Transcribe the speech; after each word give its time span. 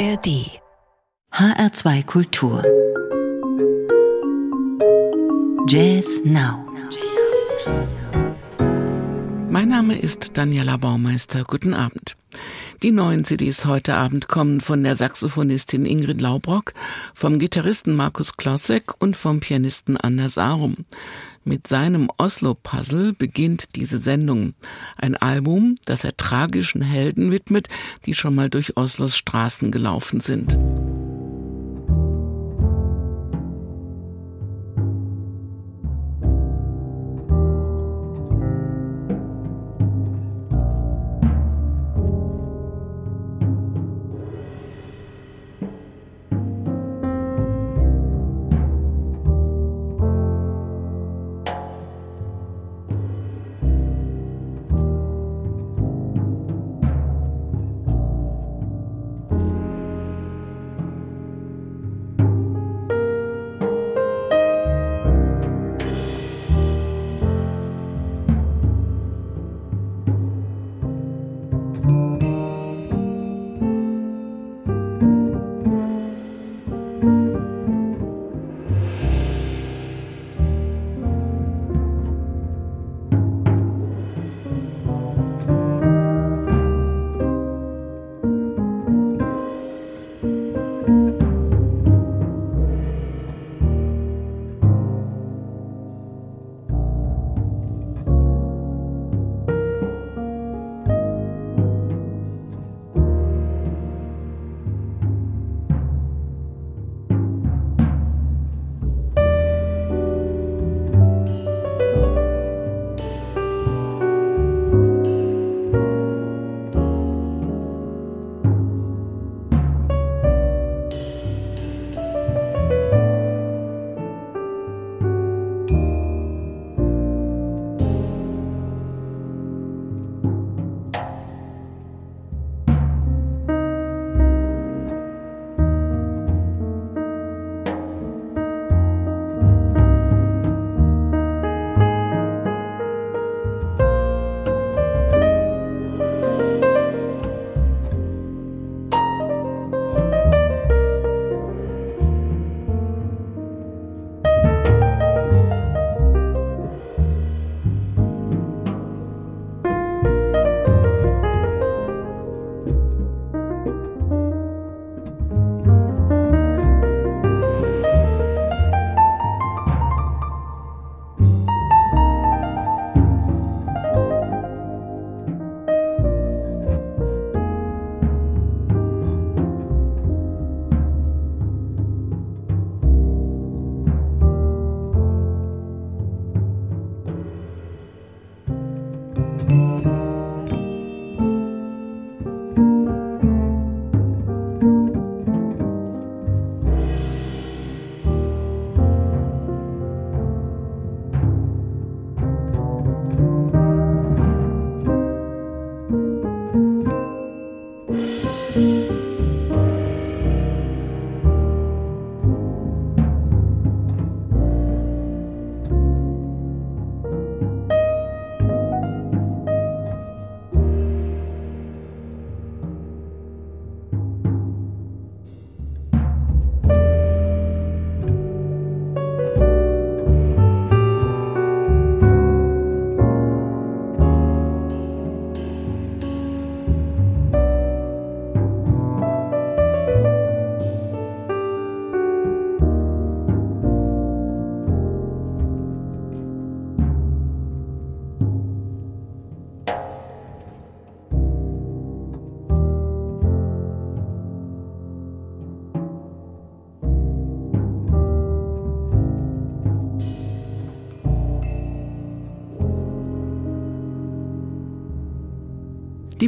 ARD 0.00 0.48
HR2 1.30 2.06
Kultur 2.06 2.64
Jazz 5.68 6.22
Now 6.24 6.64
Mein 9.50 9.68
Name 9.68 9.98
ist 9.98 10.38
Daniela 10.38 10.78
Baumeister. 10.78 11.44
Guten 11.44 11.74
Abend. 11.74 12.16
Die 12.82 12.92
neuen 12.92 13.26
CDs 13.26 13.66
heute 13.66 13.94
Abend 13.94 14.28
kommen 14.28 14.62
von 14.62 14.82
der 14.82 14.96
Saxophonistin 14.96 15.84
Ingrid 15.84 16.22
Laubrock, 16.22 16.72
vom 17.12 17.38
Gitarristen 17.38 17.94
Markus 17.94 18.38
Klossek 18.38 18.94
und 18.98 19.18
vom 19.18 19.40
Pianisten 19.40 19.98
Anders 19.98 20.38
Arum. 20.38 20.76
Mit 21.44 21.66
seinem 21.66 22.08
Oslo-Puzzle 22.16 23.12
beginnt 23.12 23.76
diese 23.76 23.98
Sendung. 23.98 24.54
Ein 24.96 25.14
Album, 25.14 25.76
das 25.84 26.04
er 26.04 26.16
tragischen 26.16 26.80
Helden 26.80 27.30
widmet, 27.30 27.68
die 28.06 28.14
schon 28.14 28.34
mal 28.34 28.48
durch 28.48 28.78
Oslos 28.78 29.14
Straßen 29.14 29.70
gelaufen 29.70 30.22
sind. 30.22 30.56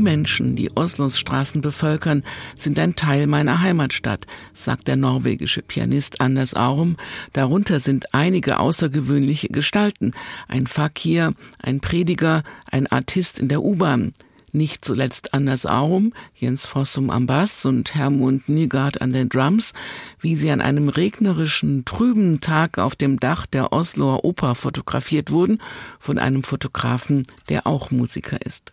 Menschen, 0.02 0.56
die 0.56 0.76
Oslos 0.76 1.18
Straßen 1.18 1.60
bevölkern, 1.60 2.24
sind 2.56 2.78
ein 2.78 2.96
Teil 2.96 3.26
meiner 3.26 3.62
Heimatstadt, 3.62 4.26
sagt 4.52 4.88
der 4.88 4.96
norwegische 4.96 5.62
Pianist 5.62 6.20
Anders 6.20 6.54
Aurum. 6.54 6.96
Darunter 7.32 7.80
sind 7.80 8.14
einige 8.14 8.58
außergewöhnliche 8.58 9.48
Gestalten. 9.48 10.12
Ein 10.48 10.66
Fakir, 10.66 11.34
ein 11.62 11.80
Prediger, 11.80 12.42
ein 12.70 12.86
Artist 12.86 13.38
in 13.38 13.48
der 13.48 13.62
U-Bahn. 13.62 14.12
Nicht 14.54 14.84
zuletzt 14.84 15.32
Anders 15.32 15.64
Aurum, 15.64 16.12
Jens 16.34 16.66
Fossum 16.66 17.08
am 17.08 17.26
Bass 17.26 17.64
und 17.64 17.94
Hermund 17.94 18.50
Nygaard 18.50 19.00
an 19.00 19.14
den 19.14 19.30
Drums, 19.30 19.72
wie 20.20 20.36
sie 20.36 20.50
an 20.50 20.60
einem 20.60 20.90
regnerischen, 20.90 21.86
trüben 21.86 22.42
Tag 22.42 22.76
auf 22.76 22.94
dem 22.94 23.18
Dach 23.18 23.46
der 23.46 23.72
Osloer 23.72 24.26
Oper 24.26 24.54
fotografiert 24.54 25.30
wurden, 25.30 25.58
von 25.98 26.18
einem 26.18 26.42
Fotografen, 26.42 27.26
der 27.48 27.66
auch 27.66 27.90
Musiker 27.90 28.44
ist. 28.44 28.72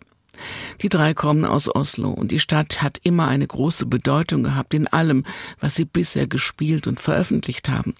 Die 0.82 0.88
drei 0.88 1.14
kommen 1.14 1.44
aus 1.44 1.74
Oslo 1.74 2.10
und 2.10 2.30
die 2.32 2.40
Stadt 2.40 2.82
hat 2.82 2.98
immer 3.02 3.28
eine 3.28 3.46
große 3.46 3.86
Bedeutung 3.86 4.42
gehabt 4.42 4.74
in 4.74 4.86
allem, 4.86 5.24
was 5.60 5.74
sie 5.74 5.84
bisher 5.84 6.26
gespielt 6.26 6.86
und 6.86 7.00
veröffentlicht 7.00 7.68
haben. 7.68 7.94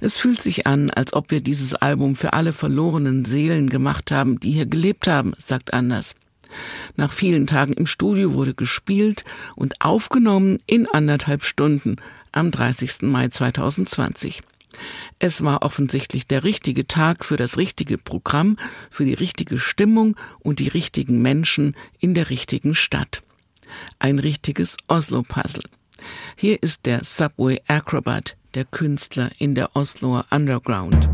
Es 0.00 0.16
fühlt 0.16 0.40
sich 0.40 0.66
an, 0.66 0.90
als 0.90 1.12
ob 1.12 1.30
wir 1.30 1.40
dieses 1.40 1.74
Album 1.74 2.16
für 2.16 2.32
alle 2.32 2.52
verlorenen 2.52 3.24
Seelen 3.24 3.68
gemacht 3.68 4.10
haben, 4.10 4.40
die 4.40 4.52
hier 4.52 4.66
gelebt 4.66 5.06
haben, 5.06 5.34
sagt 5.38 5.74
Anders. 5.74 6.14
Nach 6.96 7.12
vielen 7.12 7.46
Tagen 7.46 7.74
im 7.74 7.86
Studio 7.86 8.34
wurde 8.34 8.54
gespielt 8.54 9.24
und 9.54 9.80
aufgenommen 9.80 10.58
in 10.66 10.88
anderthalb 10.88 11.44
Stunden 11.44 11.96
am 12.32 12.50
30. 12.50 13.02
Mai 13.02 13.28
2020. 13.28 14.42
Es 15.18 15.42
war 15.42 15.62
offensichtlich 15.62 16.26
der 16.26 16.44
richtige 16.44 16.86
Tag 16.86 17.24
für 17.24 17.36
das 17.36 17.58
richtige 17.58 17.98
Programm, 17.98 18.56
für 18.90 19.04
die 19.04 19.14
richtige 19.14 19.58
Stimmung 19.58 20.16
und 20.40 20.58
die 20.58 20.68
richtigen 20.68 21.20
Menschen 21.22 21.76
in 21.98 22.14
der 22.14 22.30
richtigen 22.30 22.74
Stadt. 22.74 23.22
Ein 23.98 24.18
richtiges 24.18 24.76
Oslo-Puzzle. 24.88 25.64
Hier 26.36 26.62
ist 26.62 26.86
der 26.86 27.04
Subway 27.04 27.60
Acrobat, 27.66 28.36
der 28.54 28.64
Künstler 28.64 29.30
in 29.38 29.54
der 29.54 29.76
Osloer 29.76 30.24
Underground. 30.30 31.08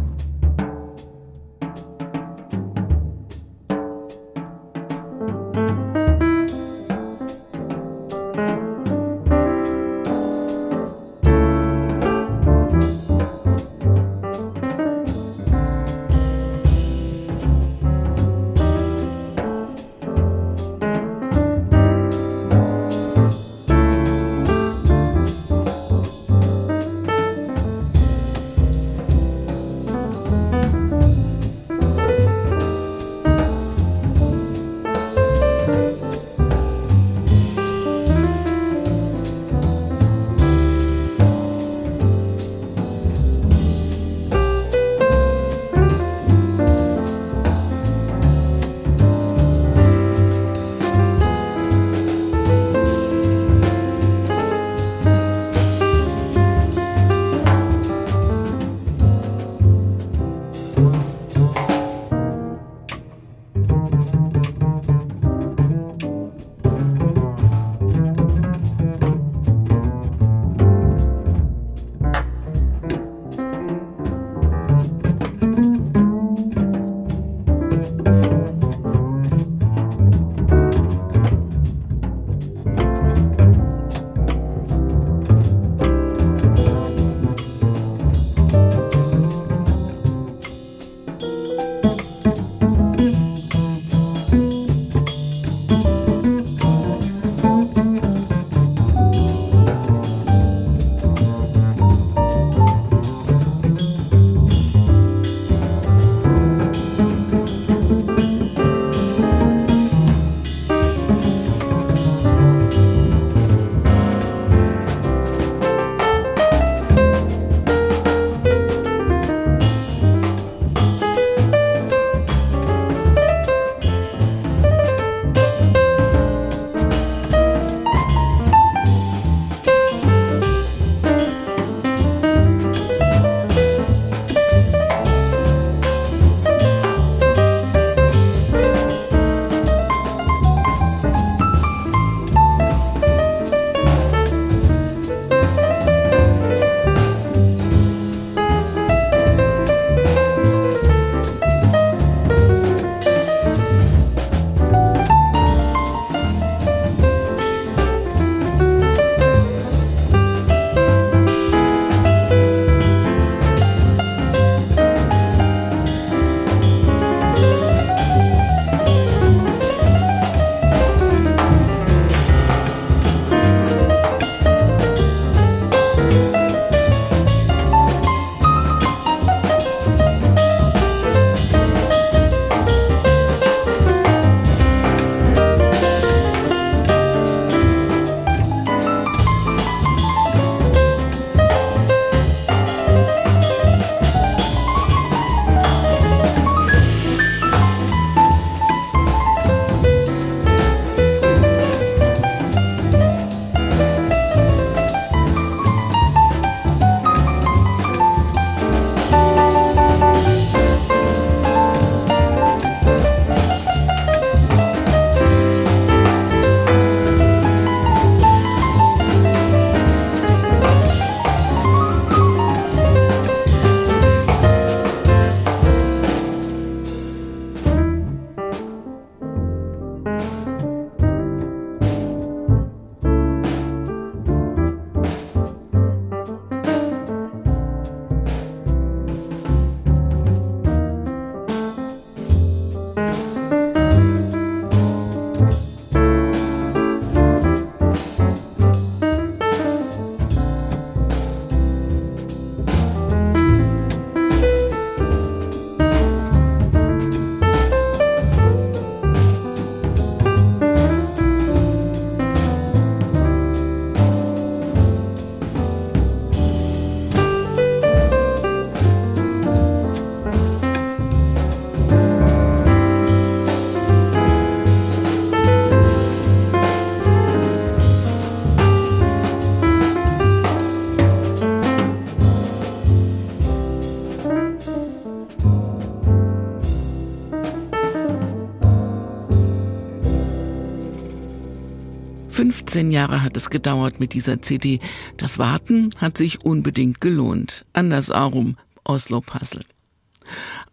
15 292.77 292.93
Jahre 292.93 293.23
hat 293.23 293.35
es 293.39 293.49
gedauert 293.49 294.01
mit 294.01 294.13
dieser 294.13 294.43
CD. 294.43 294.81
Das 295.17 295.39
Warten 295.39 295.95
hat 295.97 296.19
sich 296.19 296.45
unbedingt 296.45 297.01
gelohnt. 297.01 297.65
Anders 297.73 298.11
Aurum, 298.11 298.59
Oslo 298.85 299.23
Puzzle. 299.23 299.65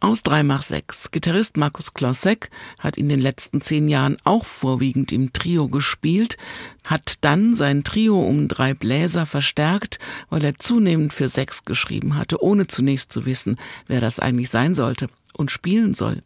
Aus 0.01 0.21
3 0.23 0.43
nach 0.43 0.63
6. 0.63 1.11
Gitarrist 1.11 1.55
Markus 1.55 1.93
Klosek 1.93 2.49
hat 2.77 2.97
in 2.97 3.07
den 3.07 3.21
letzten 3.21 3.61
zehn 3.61 3.87
Jahren 3.87 4.17
auch 4.25 4.43
vorwiegend 4.43 5.13
im 5.13 5.31
Trio 5.31 5.69
gespielt, 5.69 6.35
hat 6.83 7.19
dann 7.21 7.55
sein 7.55 7.85
Trio 7.85 8.19
um 8.19 8.49
drei 8.49 8.73
Bläser 8.73 9.25
verstärkt, 9.25 9.97
weil 10.29 10.43
er 10.43 10.59
zunehmend 10.59 11.13
für 11.13 11.29
sechs 11.29 11.63
geschrieben 11.63 12.17
hatte, 12.17 12.43
ohne 12.43 12.67
zunächst 12.67 13.13
zu 13.13 13.25
wissen, 13.25 13.55
wer 13.87 14.01
das 14.01 14.19
eigentlich 14.19 14.49
sein 14.49 14.75
sollte 14.75 15.07
und 15.37 15.51
spielen 15.51 15.93
soll. 15.93 16.19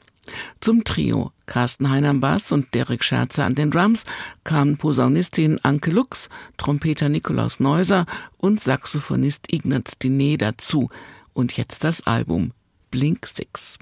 Zum 0.60 0.84
Trio 0.84 1.32
Carsten 1.46 1.90
Hein 1.90 2.06
am 2.06 2.20
Bass 2.20 2.52
und 2.52 2.74
Derek 2.74 3.04
Scherzer 3.04 3.46
an 3.46 3.56
den 3.56 3.72
Drums 3.72 4.06
kamen 4.44 4.78
Posaunistin 4.78 5.60
Anke 5.64 5.92
Lux, 5.92 6.30
Trompeter 6.58 7.10
Nikolaus 7.10 7.60
Neuser 7.60 8.06
und 8.38 8.60
Saxophonist 8.60 9.52
Ignaz 9.52 9.98
Diné 10.02 10.38
dazu. 10.38 10.90
Und 11.34 11.56
jetzt 11.58 11.84
das 11.84 12.06
Album 12.06 12.52
Blink 12.92 13.26
Six. 13.26 13.80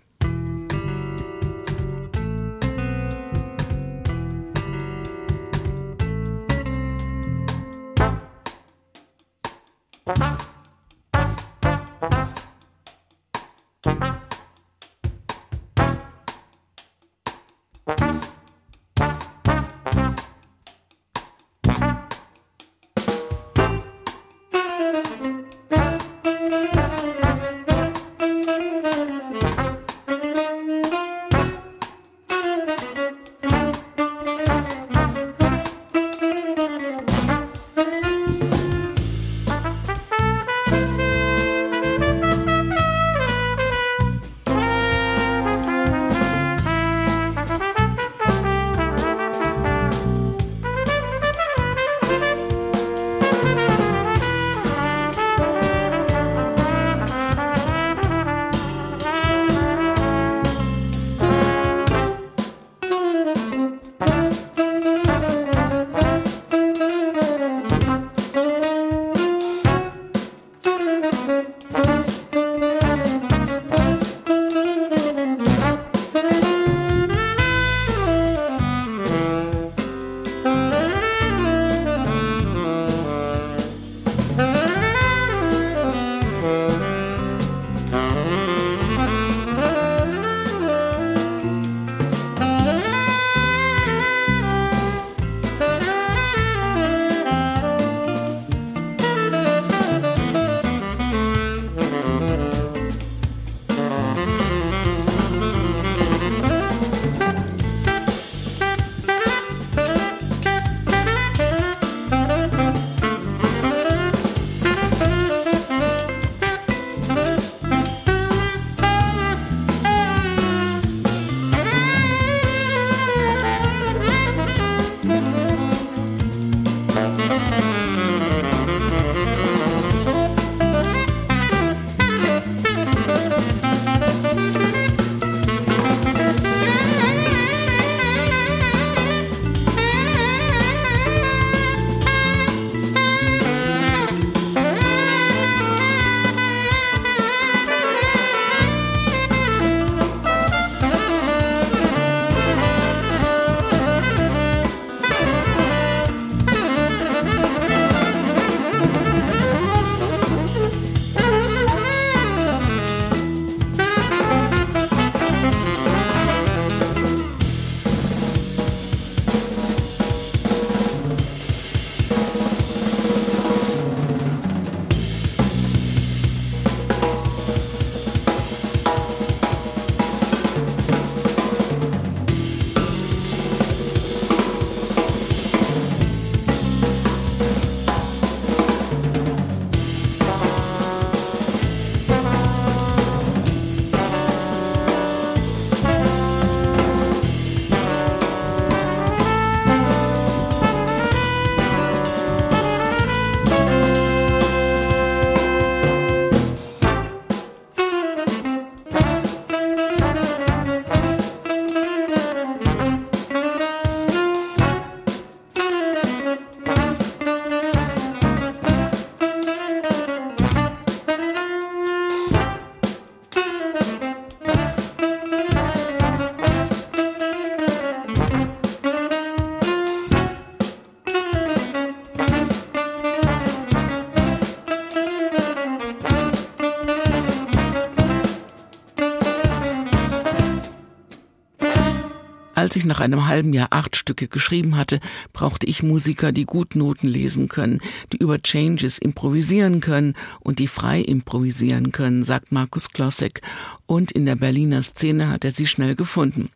als 242.65 242.75
ich 242.75 242.85
nach 242.85 242.99
einem 242.99 243.27
halben 243.27 243.53
Jahr 243.53 243.67
acht 243.69 243.95
Stücke 243.95 244.27
geschrieben 244.27 244.75
hatte, 244.75 244.99
brauchte 245.33 245.67
ich 245.67 245.83
Musiker, 245.83 246.31
die 246.31 246.45
gut 246.45 246.75
Noten 246.75 247.07
lesen 247.07 247.47
können, 247.47 247.79
die 248.11 248.17
über 248.17 248.41
Changes 248.41 248.97
improvisieren 248.97 249.81
können 249.81 250.15
und 250.39 250.57
die 250.57 250.67
frei 250.67 250.99
improvisieren 250.99 251.91
können, 251.91 252.23
sagt 252.23 252.51
Markus 252.51 252.89
Klossek. 252.89 253.41
Und 253.85 254.11
in 254.11 254.25
der 254.25 254.35
Berliner 254.35 254.81
Szene 254.81 255.29
hat 255.29 255.45
er 255.45 255.51
sie 255.51 255.67
schnell 255.67 255.93
gefunden. 255.93 256.49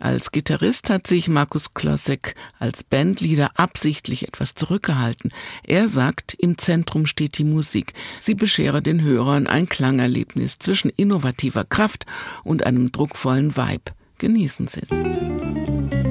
Als 0.00 0.32
Gitarrist 0.32 0.90
hat 0.90 1.06
sich 1.06 1.28
Markus 1.28 1.74
Klossek 1.74 2.34
als 2.58 2.82
Bandleader 2.82 3.52
absichtlich 3.54 4.26
etwas 4.26 4.56
zurückgehalten. 4.56 5.30
Er 5.62 5.88
sagt, 5.88 6.34
im 6.34 6.58
Zentrum 6.58 7.06
steht 7.06 7.38
die 7.38 7.44
Musik. 7.44 7.92
Sie 8.18 8.34
beschere 8.34 8.82
den 8.82 9.00
Hörern 9.00 9.46
ein 9.46 9.68
Klangerlebnis 9.68 10.58
zwischen 10.58 10.90
innovativer 10.90 11.64
Kraft 11.64 12.04
und 12.42 12.66
einem 12.66 12.90
druckvollen 12.90 13.56
Vibe. 13.56 13.92
Genießen 14.18 14.66
Sie 14.66 14.80
es. 14.80 16.05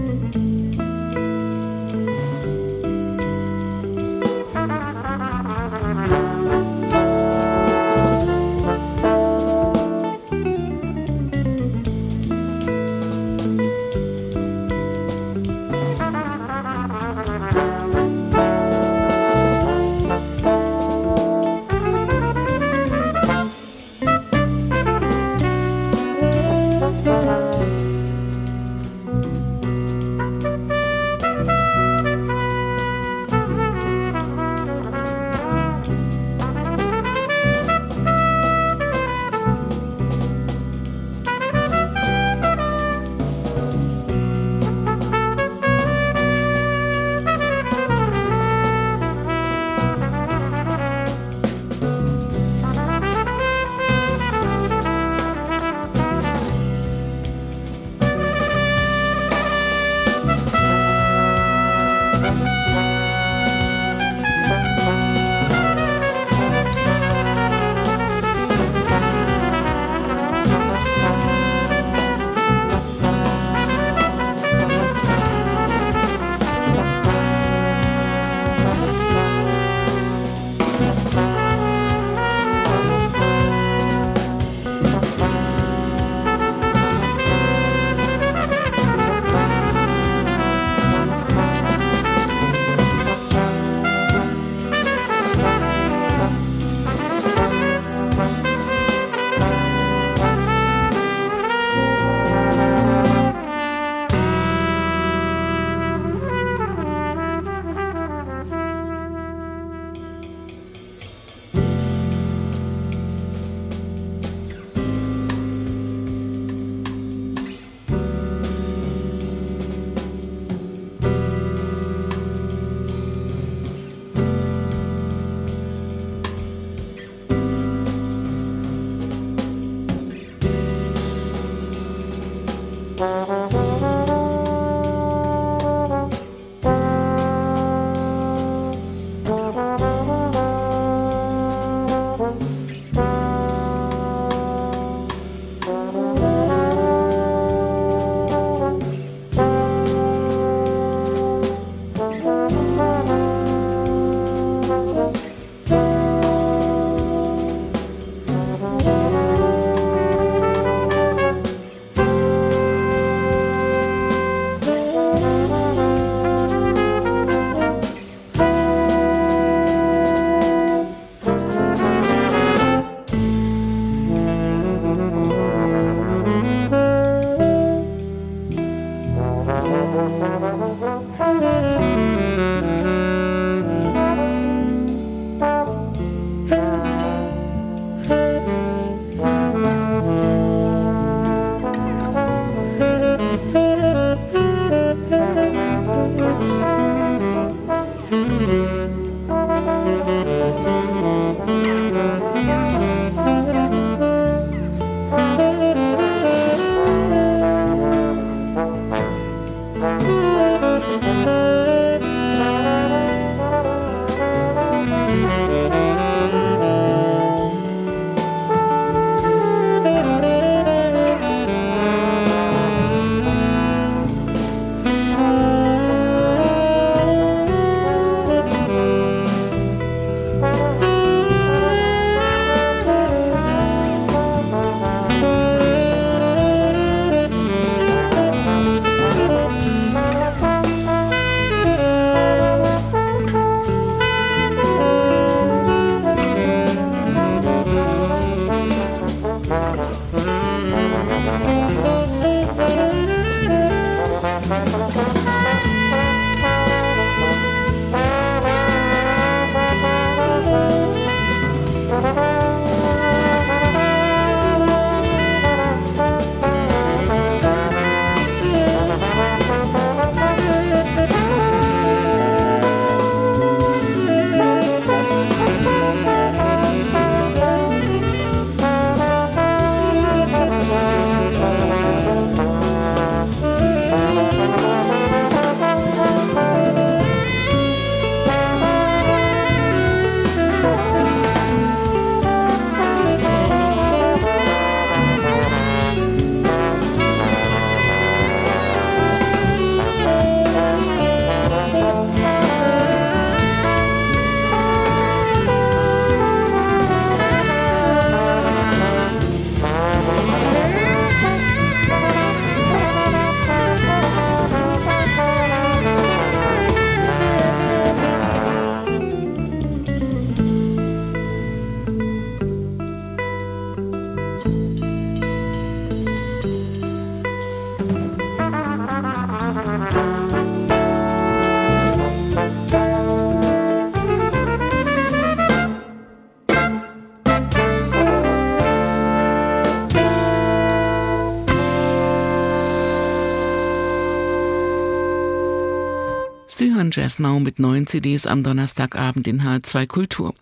Jazz 346.95 347.19
Now 347.19 347.41
mit 347.41 347.59
neuen 347.59 347.87
CDs 347.87 348.25
am 348.25 348.41
Donnerstagabend 348.41 349.27
in 349.27 349.41
H2 349.41 349.85
Kultur. 349.85 350.33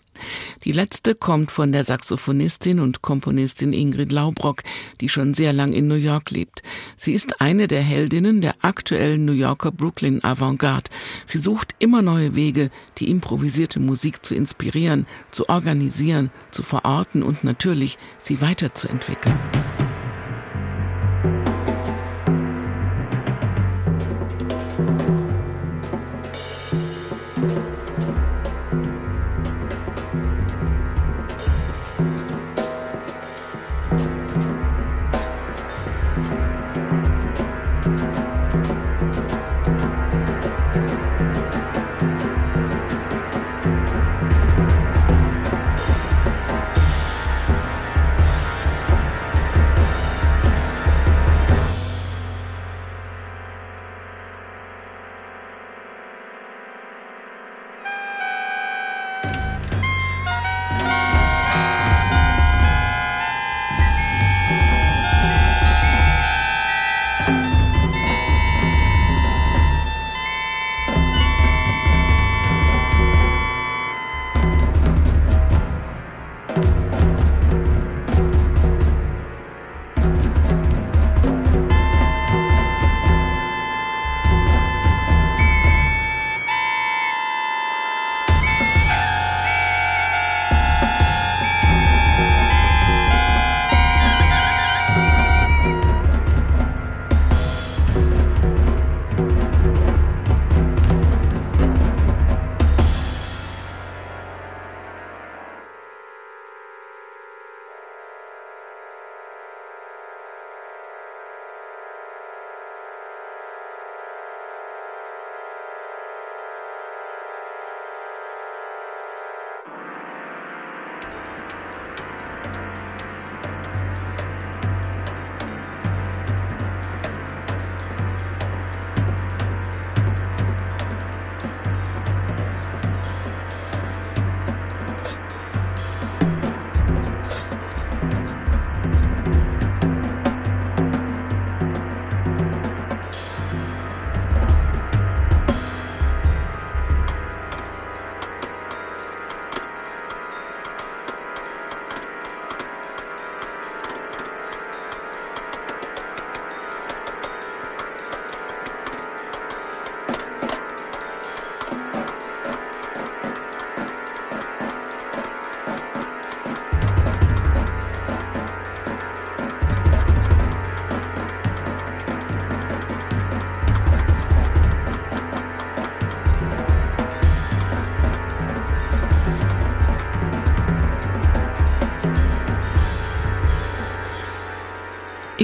Die 0.64 0.72
letzte 0.72 1.16
kommt 1.16 1.50
von 1.50 1.72
der 1.72 1.84
Saxophonistin 1.84 2.80
und 2.80 3.02
Komponistin 3.02 3.74
Ingrid 3.74 4.12
Laubrock, 4.12 4.62
die 5.02 5.10
schon 5.10 5.34
sehr 5.34 5.52
lang 5.52 5.74
in 5.74 5.88
New 5.88 5.96
York 5.96 6.30
lebt. 6.30 6.62
Sie 6.96 7.14
ist 7.14 7.42
eine 7.42 7.68
der 7.68 7.82
Heldinnen 7.82 8.42
der 8.42 8.54
aktuellen 8.62 9.26
New 9.26 9.32
Yorker 9.32 9.72
Brooklyn 9.72 10.24
Avantgarde. 10.24 10.92
Sie 11.26 11.40
sucht 11.40 11.74
immer 11.80 12.04
neue 12.04 12.36
Wege, 12.36 12.70
die 13.00 13.10
improvisierte 13.10 13.80
Musik 13.80 14.24
zu 14.24 14.36
inspirieren, 14.36 15.08
zu 15.32 15.50
organisieren, 15.50 16.30
zu 16.52 16.62
verorten 16.62 17.24
und 17.24 17.44
natürlich 17.44 17.98
sie 18.20 18.42
weiterzuentwickeln. 18.42 19.40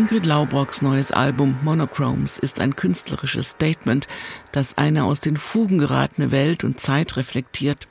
Ingrid 0.09 0.25
Laubrocks 0.25 0.81
neues 0.81 1.11
Album 1.11 1.55
Monochromes 1.61 2.39
ist 2.39 2.59
ein 2.59 2.75
künstlerisches 2.75 3.49
Statement, 3.49 4.07
das 4.51 4.75
eine 4.75 5.03
aus 5.03 5.19
den 5.19 5.37
Fugen 5.37 5.77
geratene 5.77 6.31
Welt 6.31 6.63
und 6.63 6.79
Zeit 6.79 7.15
reflektiert. 7.15 7.87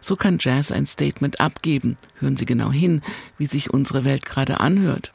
So 0.00 0.14
kann 0.14 0.38
Jazz 0.38 0.70
ein 0.70 0.86
Statement 0.86 1.40
abgeben. 1.40 1.96
Hören 2.20 2.36
Sie 2.36 2.44
genau 2.44 2.70
hin, 2.70 3.02
wie 3.38 3.46
sich 3.46 3.70
unsere 3.70 4.04
Welt 4.04 4.24
gerade 4.24 4.60
anhört. 4.60 5.12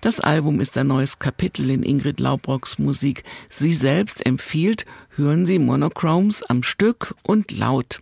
Das 0.00 0.18
Album 0.18 0.60
ist 0.60 0.76
ein 0.76 0.88
neues 0.88 1.20
Kapitel 1.20 1.70
in 1.70 1.84
Ingrid 1.84 2.18
Laubrocks 2.18 2.80
Musik. 2.80 3.22
Sie 3.48 3.72
selbst 3.72 4.26
empfiehlt, 4.26 4.86
hören 5.14 5.46
Sie 5.46 5.60
Monochromes 5.60 6.42
am 6.42 6.64
Stück 6.64 7.14
und 7.22 7.56
laut. 7.56 8.00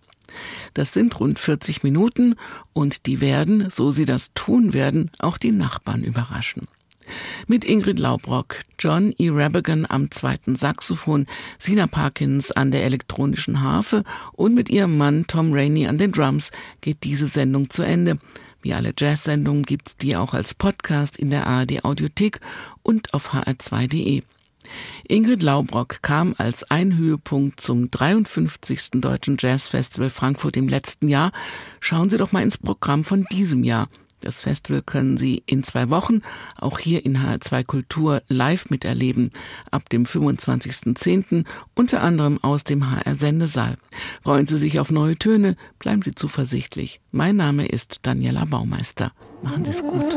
Das 0.72 0.94
sind 0.94 1.20
rund 1.20 1.38
40 1.38 1.82
Minuten 1.82 2.36
und 2.72 3.04
die 3.04 3.20
werden, 3.20 3.68
so 3.68 3.92
sie 3.92 4.06
das 4.06 4.32
tun 4.32 4.72
werden, 4.72 5.10
auch 5.18 5.36
die 5.36 5.52
Nachbarn 5.52 6.02
überraschen. 6.02 6.66
Mit 7.46 7.64
Ingrid 7.64 7.98
Laubrock, 7.98 8.60
John 8.78 9.14
E. 9.18 9.30
Rabigan 9.30 9.86
am 9.88 10.10
zweiten 10.10 10.56
Saxophon, 10.56 11.26
Sina 11.58 11.86
Parkins 11.86 12.50
an 12.50 12.70
der 12.70 12.84
elektronischen 12.84 13.62
Harfe 13.62 14.04
und 14.32 14.54
mit 14.54 14.70
ihrem 14.70 14.96
Mann 14.96 15.26
Tom 15.26 15.52
Rainey 15.52 15.86
an 15.86 15.98
den 15.98 16.12
Drums 16.12 16.50
geht 16.80 17.04
diese 17.04 17.26
Sendung 17.26 17.70
zu 17.70 17.82
Ende. 17.82 18.18
Wie 18.60 18.74
alle 18.74 18.92
Jazz-Sendungen 18.96 19.62
gibt's 19.62 19.96
die 19.96 20.16
auch 20.16 20.34
als 20.34 20.54
Podcast 20.54 21.16
in 21.16 21.30
der 21.30 21.46
ARD 21.46 21.84
Audiothek 21.84 22.40
und 22.82 23.14
auf 23.14 23.32
hr2.de. 23.32 24.22
Ingrid 25.06 25.42
Laubrock 25.42 26.02
kam 26.02 26.34
als 26.38 26.70
ein 26.70 26.96
Höhepunkt 26.96 27.60
zum 27.60 27.90
53. 27.90 29.00
Deutschen 29.00 29.36
Jazz 29.38 29.68
Festival 29.68 30.10
Frankfurt 30.10 30.56
im 30.56 30.68
letzten 30.68 31.08
Jahr. 31.08 31.32
Schauen 31.80 32.10
Sie 32.10 32.18
doch 32.18 32.32
mal 32.32 32.42
ins 32.42 32.58
Programm 32.58 33.04
von 33.04 33.24
diesem 33.32 33.64
Jahr. 33.64 33.88
Das 34.20 34.40
Festival 34.40 34.82
können 34.82 35.16
Sie 35.16 35.42
in 35.46 35.62
zwei 35.62 35.90
Wochen 35.90 36.22
auch 36.56 36.78
hier 36.78 37.04
in 37.04 37.18
HR2 37.18 37.64
Kultur 37.64 38.22
live 38.28 38.70
miterleben, 38.70 39.30
ab 39.70 39.88
dem 39.88 40.04
25.10. 40.04 41.44
unter 41.74 42.02
anderem 42.02 42.38
aus 42.42 42.64
dem 42.64 42.90
HR 42.90 43.14
Sendesaal. 43.14 43.76
Freuen 44.22 44.46
Sie 44.46 44.58
sich 44.58 44.80
auf 44.80 44.90
neue 44.90 45.16
Töne, 45.16 45.56
bleiben 45.78 46.02
Sie 46.02 46.14
zuversichtlich. 46.14 47.00
Mein 47.12 47.36
Name 47.36 47.66
ist 47.66 48.00
Daniela 48.02 48.44
Baumeister. 48.44 49.12
Machen 49.42 49.64
Sie 49.64 49.70
es 49.70 49.82
gut. 49.82 50.16